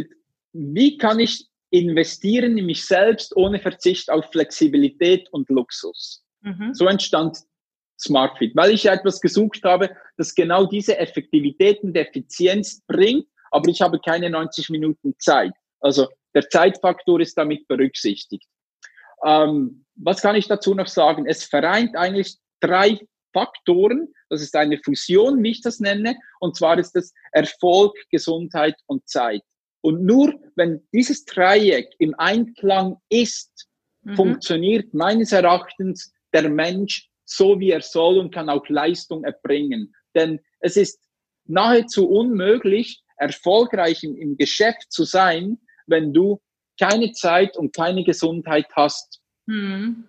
wie 0.53 0.97
kann 0.97 1.19
ich 1.19 1.47
investieren 1.71 2.57
in 2.57 2.65
mich 2.65 2.85
selbst 2.85 3.35
ohne 3.35 3.59
Verzicht 3.59 4.09
auf 4.09 4.25
Flexibilität 4.31 5.29
und 5.31 5.49
Luxus. 5.49 6.23
Mhm. 6.41 6.73
So 6.73 6.85
entstand 6.87 7.37
SmartFit, 7.99 8.55
weil 8.55 8.71
ich 8.71 8.83
ja 8.83 8.93
etwas 8.93 9.19
gesucht 9.19 9.63
habe, 9.63 9.95
das 10.17 10.33
genau 10.33 10.65
diese 10.65 10.97
Effektivität 10.97 11.83
und 11.83 11.95
Effizienz 11.95 12.81
bringt, 12.87 13.27
aber 13.51 13.69
ich 13.69 13.81
habe 13.81 13.99
keine 13.99 14.29
90 14.29 14.69
Minuten 14.69 15.15
Zeit. 15.19 15.53
Also 15.79 16.07
der 16.33 16.49
Zeitfaktor 16.49 17.19
ist 17.19 17.37
damit 17.37 17.67
berücksichtigt. 17.67 18.47
Ähm, 19.25 19.85
was 19.95 20.21
kann 20.21 20.35
ich 20.35 20.47
dazu 20.47 20.73
noch 20.73 20.87
sagen? 20.87 21.25
Es 21.27 21.43
vereint 21.43 21.95
eigentlich 21.95 22.37
drei 22.61 22.99
Faktoren. 23.33 24.13
Das 24.29 24.41
ist 24.41 24.55
eine 24.55 24.79
Fusion, 24.83 25.43
wie 25.43 25.51
ich 25.51 25.61
das 25.61 25.79
nenne. 25.79 26.15
Und 26.39 26.55
zwar 26.55 26.77
ist 26.77 26.95
es 26.95 27.13
Erfolg, 27.31 27.95
Gesundheit 28.11 28.75
und 28.87 29.07
Zeit. 29.07 29.41
Und 29.81 30.03
nur 30.03 30.33
wenn 30.55 30.81
dieses 30.93 31.25
Dreieck 31.25 31.89
im 31.99 32.13
Einklang 32.17 32.97
ist, 33.09 33.67
mhm. 34.01 34.15
funktioniert 34.15 34.93
meines 34.93 35.31
Erachtens 35.31 36.13
der 36.33 36.49
Mensch 36.49 37.09
so, 37.25 37.59
wie 37.59 37.71
er 37.71 37.81
soll 37.81 38.17
und 38.17 38.33
kann 38.33 38.49
auch 38.49 38.67
Leistung 38.69 39.23
erbringen. 39.23 39.93
Denn 40.15 40.39
es 40.59 40.77
ist 40.77 40.99
nahezu 41.45 42.09
unmöglich, 42.09 43.03
erfolgreich 43.17 44.03
im, 44.03 44.15
im 44.17 44.37
Geschäft 44.37 44.91
zu 44.91 45.03
sein, 45.03 45.59
wenn 45.89 46.13
du 46.13 46.41
keine 46.79 47.11
Zeit 47.11 47.57
und 47.57 47.75
keine 47.75 48.03
Gesundheit 48.03 48.67
hast. 48.73 49.21
Mhm. 49.45 50.05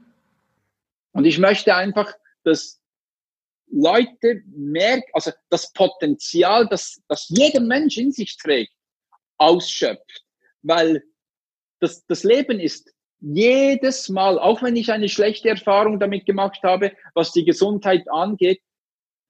Und 1.13 1.25
ich 1.25 1.39
möchte 1.39 1.75
einfach, 1.75 2.13
dass 2.45 2.81
Leute 3.67 4.43
merken, 4.47 5.11
also 5.13 5.33
das 5.49 5.73
Potenzial, 5.73 6.69
das, 6.69 7.01
das 7.09 7.29
jeder 7.29 7.61
Mensch 7.61 7.97
in 7.97 8.13
sich 8.13 8.37
trägt, 8.37 8.73
ausschöpft. 9.39 10.25
Weil 10.63 11.03
das, 11.81 12.05
das 12.07 12.25
Leben 12.25 12.61
ist 12.61 12.93
jedes 13.21 14.09
Mal, 14.09 14.39
auch 14.39 14.63
wenn 14.63 14.77
ich 14.77 14.93
eine 14.93 15.09
schlechte 15.09 15.49
Erfahrung 15.49 16.01
damit 16.01 16.27
gemacht 16.27 16.63
habe, 16.63 16.93
was 17.15 17.33
die 17.33 17.45
Gesundheit 17.45 18.09
angeht, 18.11 18.61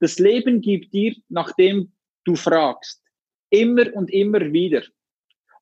das 0.01 0.19
Leben 0.19 0.61
gibt 0.61 0.93
dir, 0.95 1.15
nachdem 1.29 1.93
du 2.25 2.35
fragst. 2.35 3.03
Immer 3.51 3.93
und 3.95 4.11
immer 4.11 4.53
wieder. 4.53 4.83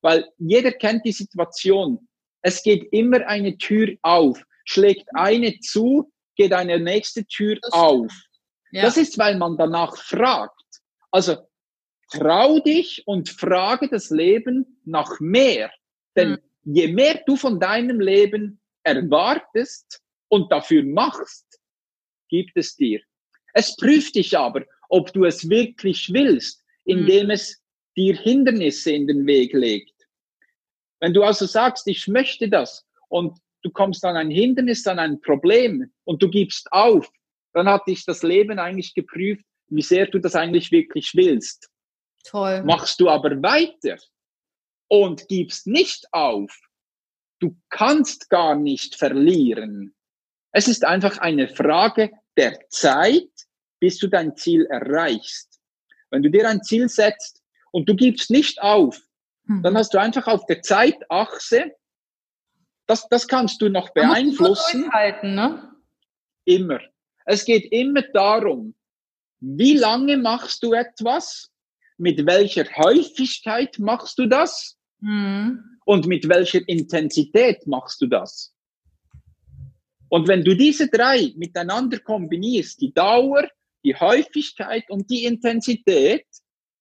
Weil 0.01 0.29
jeder 0.37 0.71
kennt 0.71 1.05
die 1.05 1.11
Situation. 1.11 2.07
Es 2.41 2.63
geht 2.63 2.87
immer 2.91 3.25
eine 3.27 3.57
Tür 3.57 3.95
auf. 4.01 4.41
Schlägt 4.65 5.07
eine 5.13 5.59
zu, 5.59 6.11
geht 6.35 6.53
eine 6.53 6.79
nächste 6.79 7.25
Tür 7.25 7.57
auf. 7.71 8.11
Ja. 8.71 8.83
Das 8.83 8.97
ist, 8.97 9.17
weil 9.17 9.37
man 9.37 9.57
danach 9.57 9.97
fragt. 9.97 10.53
Also 11.11 11.37
trau 12.11 12.59
dich 12.59 13.03
und 13.05 13.29
frage 13.29 13.89
das 13.89 14.09
Leben 14.09 14.79
nach 14.85 15.19
mehr. 15.19 15.71
Denn 16.15 16.31
mhm. 16.31 16.73
je 16.75 16.87
mehr 16.87 17.21
du 17.25 17.35
von 17.35 17.59
deinem 17.59 17.99
Leben 17.99 18.59
erwartest 18.83 20.01
und 20.29 20.51
dafür 20.51 20.83
machst, 20.83 21.59
gibt 22.29 22.51
es 22.55 22.75
dir. 22.75 23.01
Es 23.53 23.75
prüft 23.75 24.15
dich 24.15 24.37
aber, 24.37 24.63
ob 24.89 25.11
du 25.13 25.25
es 25.25 25.49
wirklich 25.49 26.11
willst, 26.13 26.63
indem 26.85 27.25
mhm. 27.25 27.31
es 27.31 27.61
dir 27.95 28.15
Hindernisse 28.15 28.91
in 28.91 29.07
den 29.07 29.25
Weg 29.25 29.53
legt. 29.53 29.93
Wenn 30.99 31.13
du 31.13 31.23
also 31.23 31.45
sagst, 31.45 31.87
ich 31.87 32.07
möchte 32.07 32.49
das 32.49 32.85
und 33.07 33.37
du 33.63 33.71
kommst 33.71 34.03
an 34.05 34.17
ein 34.17 34.31
Hindernis, 34.31 34.85
an 34.87 34.99
ein 34.99 35.21
Problem 35.21 35.91
und 36.03 36.21
du 36.21 36.29
gibst 36.29 36.71
auf, 36.71 37.09
dann 37.53 37.67
hat 37.67 37.87
dich 37.87 38.05
das 38.05 38.23
Leben 38.23 38.59
eigentlich 38.59 38.93
geprüft, 38.93 39.45
wie 39.67 39.81
sehr 39.81 40.07
du 40.07 40.19
das 40.19 40.35
eigentlich 40.35 40.71
wirklich 40.71 41.11
willst. 41.15 41.69
Toll. 42.23 42.63
Machst 42.63 42.99
du 42.99 43.09
aber 43.09 43.41
weiter 43.41 43.97
und 44.87 45.27
gibst 45.27 45.67
nicht 45.67 46.05
auf, 46.11 46.57
du 47.39 47.55
kannst 47.69 48.29
gar 48.29 48.55
nicht 48.55 48.95
verlieren. 48.95 49.95
Es 50.51 50.67
ist 50.67 50.83
einfach 50.83 51.17
eine 51.19 51.47
Frage 51.47 52.11
der 52.37 52.59
Zeit, 52.69 53.29
bis 53.79 53.97
du 53.99 54.07
dein 54.07 54.35
Ziel 54.35 54.65
erreichst. 54.65 55.59
Wenn 56.09 56.23
du 56.23 56.29
dir 56.29 56.47
ein 56.49 56.63
Ziel 56.63 56.89
setzt 56.89 57.38
und 57.71 57.87
du 57.87 57.95
gibst 57.95 58.29
nicht 58.31 58.61
auf, 58.61 59.01
hm. 59.45 59.63
dann 59.63 59.77
hast 59.77 59.93
du 59.93 59.99
einfach 59.99 60.27
auf 60.27 60.45
der 60.45 60.61
Zeitachse, 60.61 61.71
das, 62.87 63.07
das 63.09 63.27
kannst 63.27 63.61
du 63.61 63.69
noch 63.69 63.89
beeinflussen. 63.93 64.91
Halten, 64.91 65.35
ne? 65.35 65.71
Immer. 66.45 66.79
Es 67.25 67.45
geht 67.45 67.71
immer 67.71 68.01
darum, 68.01 68.73
wie 69.39 69.75
lange 69.75 70.17
machst 70.17 70.63
du 70.63 70.73
etwas, 70.73 71.51
mit 71.97 72.25
welcher 72.25 72.65
Häufigkeit 72.77 73.77
machst 73.77 74.17
du 74.17 74.25
das 74.25 74.77
hm. 75.01 75.63
und 75.85 76.07
mit 76.07 76.27
welcher 76.27 76.67
Intensität 76.67 77.67
machst 77.67 78.01
du 78.01 78.07
das. 78.07 78.53
Und 80.09 80.27
wenn 80.27 80.43
du 80.43 80.55
diese 80.55 80.87
drei 80.87 81.33
miteinander 81.35 81.99
kombinierst, 81.99 82.81
die 82.81 82.93
Dauer, 82.93 83.47
die 83.83 83.95
Häufigkeit 83.95 84.89
und 84.89 85.09
die 85.09 85.25
Intensität, 85.25 86.25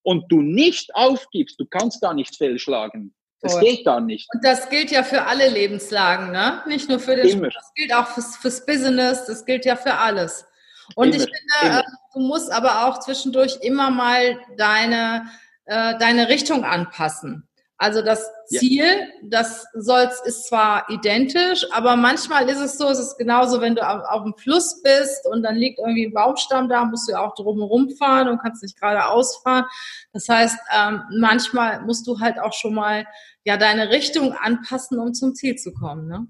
und 0.08 0.32
du 0.32 0.40
nicht 0.40 0.94
aufgibst, 0.94 1.60
du 1.60 1.66
kannst 1.66 2.02
da 2.02 2.14
nicht 2.14 2.34
fehlschlagen. 2.34 3.14
Das 3.42 3.52
Toll. 3.52 3.60
geht 3.60 3.84
gar 3.84 4.00
nicht. 4.00 4.26
Und 4.32 4.42
das 4.42 4.70
gilt 4.70 4.90
ja 4.90 5.02
für 5.02 5.26
alle 5.26 5.50
Lebenslagen, 5.50 6.32
ne? 6.32 6.62
Nicht 6.66 6.88
nur 6.88 6.98
für 6.98 7.14
den 7.14 7.28
Immer. 7.28 7.50
Sport, 7.50 7.56
das 7.56 7.74
gilt 7.74 7.94
auch 7.94 8.06
fürs, 8.06 8.36
fürs 8.38 8.64
Business, 8.64 9.26
das 9.26 9.44
gilt 9.44 9.66
ja 9.66 9.76
für 9.76 9.92
alles. 9.92 10.46
Und 10.94 11.08
immer, 11.08 11.16
ich 11.16 11.22
finde, 11.24 11.36
immer. 11.62 11.80
Äh, 11.80 11.82
du 12.14 12.20
musst 12.20 12.50
aber 12.50 12.86
auch 12.86 13.00
zwischendurch 13.00 13.58
immer 13.60 13.90
mal 13.90 14.38
deine, 14.56 15.28
äh, 15.66 15.98
deine 15.98 16.30
Richtung 16.30 16.64
anpassen. 16.64 17.46
Also 17.80 18.02
das 18.02 18.28
Ziel, 18.46 18.84
ja. 18.84 19.06
das 19.22 19.64
soll's, 19.72 20.20
ist 20.24 20.48
zwar 20.48 20.90
identisch, 20.90 21.64
aber 21.70 21.94
manchmal 21.94 22.48
ist 22.48 22.58
es 22.58 22.76
so, 22.76 22.88
es 22.88 22.98
ist 22.98 23.16
genauso, 23.18 23.60
wenn 23.60 23.76
du 23.76 23.88
auf, 23.88 24.02
auf 24.08 24.24
dem 24.24 24.34
Fluss 24.34 24.82
bist 24.82 25.24
und 25.30 25.44
dann 25.44 25.54
liegt 25.54 25.78
irgendwie 25.78 26.06
ein 26.06 26.12
Baumstamm 26.12 26.68
da, 26.68 26.84
musst 26.84 27.08
du 27.08 27.14
auch 27.14 27.36
drumherum 27.36 27.90
fahren 27.90 28.28
und 28.28 28.40
kannst 28.40 28.64
nicht 28.64 28.80
geradeaus 28.80 29.36
fahren. 29.44 29.64
Das 30.12 30.28
heißt, 30.28 30.58
ähm, 30.76 31.02
manchmal 31.20 31.80
musst 31.82 32.04
du 32.08 32.18
halt 32.18 32.40
auch 32.40 32.52
schon 32.52 32.74
mal 32.74 33.06
ja 33.44 33.56
deine 33.56 33.90
Richtung 33.90 34.32
anpassen, 34.32 34.98
um 34.98 35.14
zum 35.14 35.36
Ziel 35.36 35.54
zu 35.54 35.72
kommen. 35.72 36.08
Ne? 36.08 36.26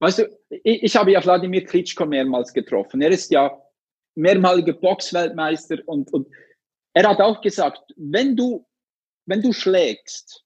Weißt 0.00 0.18
du, 0.18 0.38
ich, 0.50 0.82
ich 0.82 0.96
habe 0.96 1.12
ja 1.12 1.24
Wladimir 1.24 1.64
Klitschko 1.64 2.06
mehrmals 2.06 2.52
getroffen. 2.52 3.00
Er 3.02 3.10
ist 3.10 3.30
ja 3.30 3.56
mehrmaliger 4.16 4.72
Boxweltmeister 4.72 5.78
und, 5.86 6.12
und 6.12 6.26
er 6.92 7.08
hat 7.08 7.20
auch 7.20 7.40
gesagt, 7.40 7.82
wenn 7.96 8.34
du, 8.34 8.66
wenn 9.26 9.42
du 9.42 9.52
schlägst, 9.52 10.44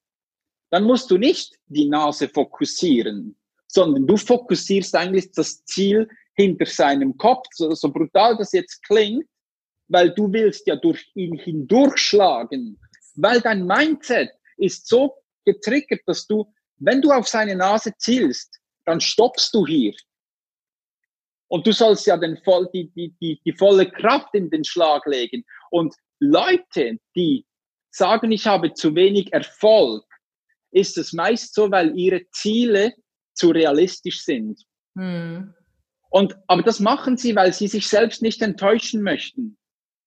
dann 0.73 0.85
musst 0.85 1.11
du 1.11 1.19
nicht 1.19 1.55
die 1.67 1.87
Nase 1.87 2.31
fokussieren, 2.31 3.37
sondern 3.67 4.07
du 4.07 4.17
fokussierst 4.17 4.95
eigentlich 4.97 5.31
das 5.33 5.63
Ziel 5.67 6.09
hinter 6.35 6.65
seinem 6.65 7.15
Kopf, 7.19 7.47
so, 7.53 7.75
so 7.75 7.93
brutal 7.93 8.39
das 8.39 8.53
jetzt 8.53 8.83
klingt, 8.85 9.27
weil 9.89 10.15
du 10.15 10.33
willst 10.33 10.67
ja 10.67 10.77
durch 10.77 11.11
ihn 11.15 11.37
hindurchschlagen, 11.37 12.81
weil 13.17 13.43
dein 13.43 13.67
Mindset 13.67 14.31
ist 14.57 14.89
so 14.89 15.15
getriggert, 15.45 16.01
dass 16.07 16.27
du, 16.27 16.51
wenn 16.79 17.03
du 17.03 17.11
auf 17.11 17.29
seine 17.29 17.55
Nase 17.55 17.93
zielst, 17.99 18.59
dann 18.87 18.99
stoppst 18.99 19.53
du 19.53 19.67
hier. 19.67 19.95
Und 21.49 21.67
du 21.67 21.73
sollst 21.73 22.07
ja 22.07 22.17
den 22.17 22.39
voll, 22.39 22.67
die, 22.73 22.91
die, 22.93 23.15
die, 23.21 23.39
die 23.45 23.53
volle 23.53 23.91
Kraft 23.91 24.35
in 24.35 24.49
den 24.49 24.65
Schlag 24.65 25.05
legen. 25.05 25.45
Und 25.71 25.95
Leute, 26.19 26.99
die 27.15 27.45
sagen, 27.91 28.33
ich 28.33 28.47
habe 28.47 28.73
zu 28.73 28.95
wenig 28.95 29.35
Erfolg, 29.35 30.03
ist 30.73 30.99
es 30.99 31.13
meist 31.13 31.55
so, 31.55 31.71
weil 31.71 31.97
ihre 31.97 32.29
Ziele 32.31 32.95
zu 33.35 33.51
realistisch 33.51 34.25
sind. 34.25 34.63
Hm. 34.97 35.55
Und, 36.11 36.37
aber 36.47 36.63
das 36.63 36.81
machen 36.81 37.17
sie, 37.17 37.35
weil 37.37 37.53
sie 37.53 37.69
sich 37.69 37.87
selbst 37.89 38.21
nicht 38.21 38.43
enttäuschen 38.43 39.03
möchten. 39.03 39.57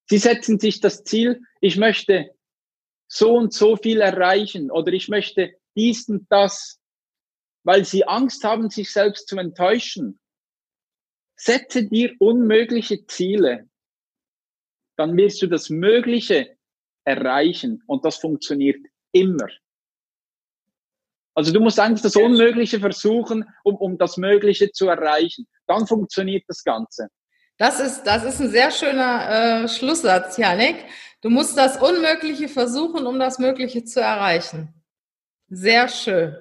Sie 0.08 0.18
setzen 0.18 0.60
sich 0.60 0.80
das 0.80 1.04
Ziel, 1.04 1.42
ich 1.62 1.78
möchte 1.78 2.30
so 3.08 3.34
und 3.36 3.54
so 3.54 3.76
viel 3.76 4.02
erreichen 4.02 4.70
oder 4.70 4.94
ich 4.94 5.10
möchte 5.10 5.54
dies 5.76 6.08
und 6.08 6.28
das, 6.30 6.80
weil 7.64 7.86
sie 7.86 8.08
Angst 8.08 8.44
haben, 8.44 8.70
sich 8.70 8.92
selbst 8.92 9.28
zu 9.28 9.38
enttäuschen. 9.38 10.20
Setze 11.36 11.86
dir 11.86 12.14
unmögliche 12.20 13.06
Ziele, 13.08 13.68
dann 14.96 15.18
wirst 15.18 15.42
du 15.42 15.48
das 15.48 15.70
Mögliche 15.70 16.56
erreichen. 17.04 17.84
Und 17.88 18.06
das 18.06 18.18
funktioniert 18.18 18.78
immer. 19.12 19.48
Also 21.36 21.52
du 21.52 21.60
musst 21.60 21.80
eigentlich 21.80 22.02
das 22.02 22.16
Unmögliche 22.16 22.80
versuchen, 22.80 23.46
um, 23.64 23.76
um 23.76 23.98
das 23.98 24.18
Mögliche 24.18 24.72
zu 24.72 24.88
erreichen. 24.88 25.46
Dann 25.68 25.86
funktioniert 25.86 26.46
das 26.48 26.64
Ganze. 26.64 27.10
Das 27.58 27.80
ist, 27.80 28.04
das 28.04 28.24
ist 28.24 28.42
ein 28.42 28.50
sehr 28.50 28.72
schöner 28.72 29.64
äh, 29.64 29.68
Schlusssatz, 29.68 30.38
Janik. 30.38 30.78
Du 31.22 31.30
musst 31.30 31.58
das 31.58 31.78
Unmögliche 31.78 32.48
versuchen, 32.48 33.06
um 33.06 33.20
das 33.20 33.38
Mögliche 33.40 33.84
zu 33.84 34.02
erreichen. 34.02 34.74
Sehr 35.50 35.88
schön. 35.88 36.36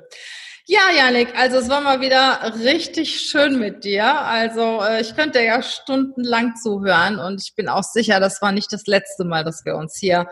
Ja, 0.67 0.81
Janik, 0.97 1.39
also 1.39 1.59
es 1.59 1.69
war 1.69 1.83
mal 1.83 2.01
wieder 2.01 2.55
richtig 2.65 3.21
schön 3.21 3.59
mit 3.59 3.85
dir. 3.85 4.19
Also 4.23 4.81
äh, 4.81 5.03
ich 5.03 5.15
könnte 5.15 5.43
ja 5.43 5.61
stundenlang 5.61 6.55
zuhören 6.57 7.19
und 7.19 7.43
ich 7.43 7.55
bin 7.55 7.69
auch 7.69 7.83
sicher, 7.83 8.19
das 8.19 8.41
war 8.41 8.51
nicht 8.51 8.73
das 8.73 8.87
letzte 8.87 9.25
Mal, 9.27 9.45
dass 9.45 9.67
wir 9.67 9.77
uns 9.77 9.99
hier 9.99 10.27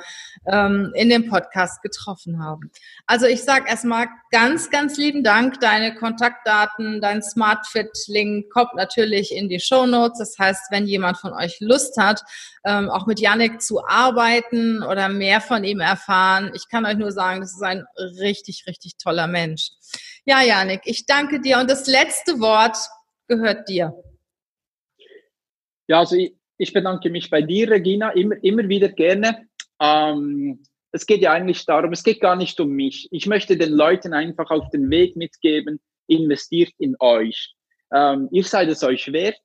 ähm, 0.51 0.91
in 0.95 1.11
dem 1.11 1.29
Podcast 1.29 1.83
getroffen 1.83 2.43
haben. 2.43 2.71
Also 3.07 3.27
ich 3.27 3.43
sage 3.43 3.69
erstmal 3.69 4.07
ganz, 4.31 4.71
ganz 4.71 4.97
lieben 4.97 5.23
Dank. 5.23 5.61
Deine 5.61 5.95
Kontaktdaten, 5.95 7.03
dein 7.03 7.23
SmartFit-Link 7.23 8.51
kommt 8.51 8.75
natürlich 8.75 9.37
in 9.37 9.51
die 9.51 9.61
Show 9.61 9.85
Notes. 9.85 10.19
Das 10.19 10.39
heißt, 10.39 10.71
wenn 10.71 10.87
jemand 10.87 11.19
von 11.19 11.35
euch 11.35 11.59
Lust 11.61 11.99
hat, 11.99 12.23
ähm, 12.65 12.91
auch 12.91 13.07
mit 13.07 13.21
Janik 13.21 13.61
zu 13.61 13.85
arbeiten 13.85 14.83
oder 14.83 15.09
mehr 15.09 15.41
von 15.41 15.65
ihm 15.65 15.81
erfahren, 15.81 16.53
ich 16.55 16.69
kann 16.69 16.87
euch 16.87 16.97
nur 16.97 17.11
sagen, 17.11 17.41
das 17.41 17.53
ist 17.53 17.63
ein 17.63 17.85
richtig, 18.21 18.65
richtig 18.67 18.97
toller 18.99 19.27
Mensch. 19.27 19.71
Ja, 20.25 20.43
Janik, 20.43 20.83
ich 20.85 21.07
danke 21.07 21.41
dir 21.41 21.59
und 21.59 21.69
das 21.69 21.87
letzte 21.87 22.41
Wort 22.41 22.77
gehört 23.27 23.69
dir. 23.69 23.93
Ja, 25.89 25.99
also 26.01 26.17
ich, 26.17 26.35
ich 26.59 26.73
bedanke 26.73 27.11
mich 27.11 27.31
bei 27.31 27.43
dir, 27.43 27.71
Regina, 27.71 28.11
immer, 28.11 28.37
immer 28.43 28.69
wieder 28.69 28.89
gerne. 28.89 29.49
Ähm, 29.81 30.63
es 30.93 31.07
geht 31.07 31.23
ja 31.23 31.33
eigentlich 31.33 31.65
darum, 31.65 31.93
es 31.93 32.05
geht 32.05 32.21
gar 32.21 32.37
nicht 32.37 32.61
um 32.61 32.71
mich. 32.71 33.09
Ich 33.11 33.27
möchte 33.27 33.57
den 33.57 33.73
Leuten 33.73 34.13
einfach 34.13 34.51
auf 34.51 34.69
den 34.71 34.91
Weg 34.91 35.17
mitgeben, 35.17 35.81
investiert 36.07 36.73
in 36.79 36.95
euch. 37.01 37.55
Ähm, 37.93 38.29
ihr 38.31 38.45
seid 38.45 38.69
es 38.69 38.85
euch 38.85 39.13
wert. 39.13 39.41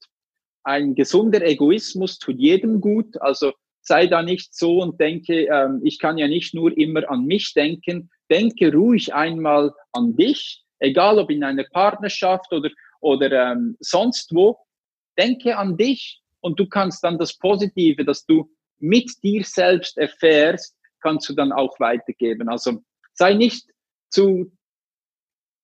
Ein 0.67 0.95
gesunder 0.95 1.41
Egoismus 1.41 2.19
tut 2.19 2.39
jedem 2.39 2.81
gut. 2.81 3.21
Also 3.21 3.53
sei 3.81 4.07
da 4.07 4.21
nicht 4.21 4.53
so 4.53 4.81
und 4.81 4.99
denke, 4.99 5.45
ähm, 5.45 5.81
ich 5.83 5.99
kann 5.99 6.17
ja 6.17 6.27
nicht 6.27 6.53
nur 6.53 6.77
immer 6.77 7.09
an 7.09 7.25
mich 7.25 7.53
denken. 7.53 8.09
Denke 8.29 8.73
ruhig 8.73 9.13
einmal 9.13 9.73
an 9.93 10.15
dich 10.15 10.65
egal 10.79 11.19
ob 11.19 11.29
in 11.31 11.43
einer 11.43 11.63
Partnerschaft 11.65 12.51
oder, 12.51 12.69
oder 12.99 13.51
ähm, 13.51 13.77
sonst 13.79 14.33
wo, 14.33 14.57
denke 15.17 15.57
an 15.57 15.77
dich 15.77 16.21
und 16.41 16.59
du 16.59 16.67
kannst 16.67 17.03
dann 17.03 17.17
das 17.17 17.37
Positive, 17.37 18.05
das 18.05 18.25
du 18.25 18.49
mit 18.79 19.23
dir 19.23 19.43
selbst 19.43 19.97
erfährst, 19.97 20.75
kannst 21.01 21.29
du 21.29 21.33
dann 21.33 21.51
auch 21.51 21.79
weitergeben. 21.79 22.49
Also 22.49 22.83
sei 23.13 23.33
nicht 23.33 23.67
zu, 24.09 24.51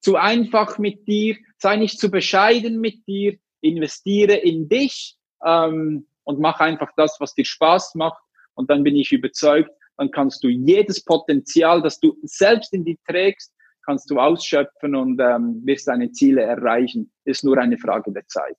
zu 0.01 0.15
einfach 0.15 0.77
mit 0.79 1.07
dir, 1.07 1.37
sei 1.57 1.75
nicht 1.75 1.99
zu 1.99 2.09
bescheiden 2.09 2.79
mit 2.79 3.07
dir, 3.07 3.37
investiere 3.63 4.35
in 4.35 4.69
dich 4.69 5.17
ähm, 5.45 6.05
und 6.23 6.39
mach 6.39 6.59
einfach 6.59 6.91
das, 6.95 7.17
was 7.19 7.33
dir 7.33 7.45
Spaß 7.45 7.95
macht. 7.95 8.21
Und 8.55 8.69
dann 8.69 8.83
bin 8.83 8.95
ich 8.95 9.11
überzeugt, 9.11 9.71
dann 9.97 10.11
kannst 10.11 10.43
du 10.43 10.49
jedes 10.49 11.03
Potenzial, 11.03 11.81
das 11.81 11.99
du 11.99 12.17
selbst 12.23 12.73
in 12.73 12.85
dir 12.85 12.97
trägst, 13.07 13.53
kannst 13.85 14.09
du 14.09 14.19
ausschöpfen 14.19 14.95
und 14.95 15.19
ähm, 15.19 15.61
wirst 15.65 15.87
deine 15.87 16.11
Ziele 16.11 16.41
erreichen. 16.41 17.11
Ist 17.25 17.43
nur 17.43 17.57
eine 17.57 17.77
Frage 17.77 18.11
der 18.11 18.27
Zeit. 18.27 18.55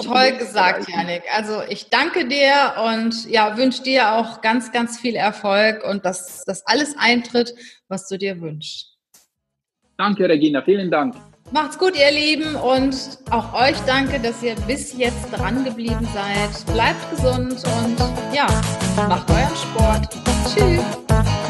Toll 0.00 0.38
gesagt, 0.38 0.88
Janik. 0.88 1.22
Also 1.34 1.62
ich 1.68 1.90
danke 1.90 2.26
dir 2.26 2.74
und 2.82 3.28
ja, 3.28 3.58
wünsche 3.58 3.82
dir 3.82 4.14
auch 4.14 4.40
ganz, 4.40 4.72
ganz 4.72 4.98
viel 4.98 5.16
Erfolg 5.16 5.84
und 5.84 6.06
dass 6.06 6.44
das 6.44 6.66
alles 6.66 6.96
eintritt, 6.98 7.54
was 7.88 8.08
du 8.08 8.16
dir 8.16 8.40
wünschst. 8.40 8.96
Danke, 9.98 10.28
Regina. 10.28 10.62
Vielen 10.62 10.90
Dank. 10.90 11.14
Macht's 11.52 11.76
gut, 11.76 11.94
ihr 11.94 12.10
Lieben, 12.10 12.56
und 12.56 12.96
auch 13.30 13.52
euch 13.52 13.76
danke, 13.86 14.18
dass 14.18 14.42
ihr 14.42 14.54
bis 14.66 14.96
jetzt 14.96 15.30
dran 15.30 15.64
geblieben 15.64 16.08
seid. 16.14 16.74
Bleibt 16.74 17.10
gesund 17.10 17.62
und 17.76 17.96
ja, 18.34 18.46
macht 18.96 19.28
euren 19.30 19.56
Sport. 19.56 20.08
Tschüss. 20.46 21.41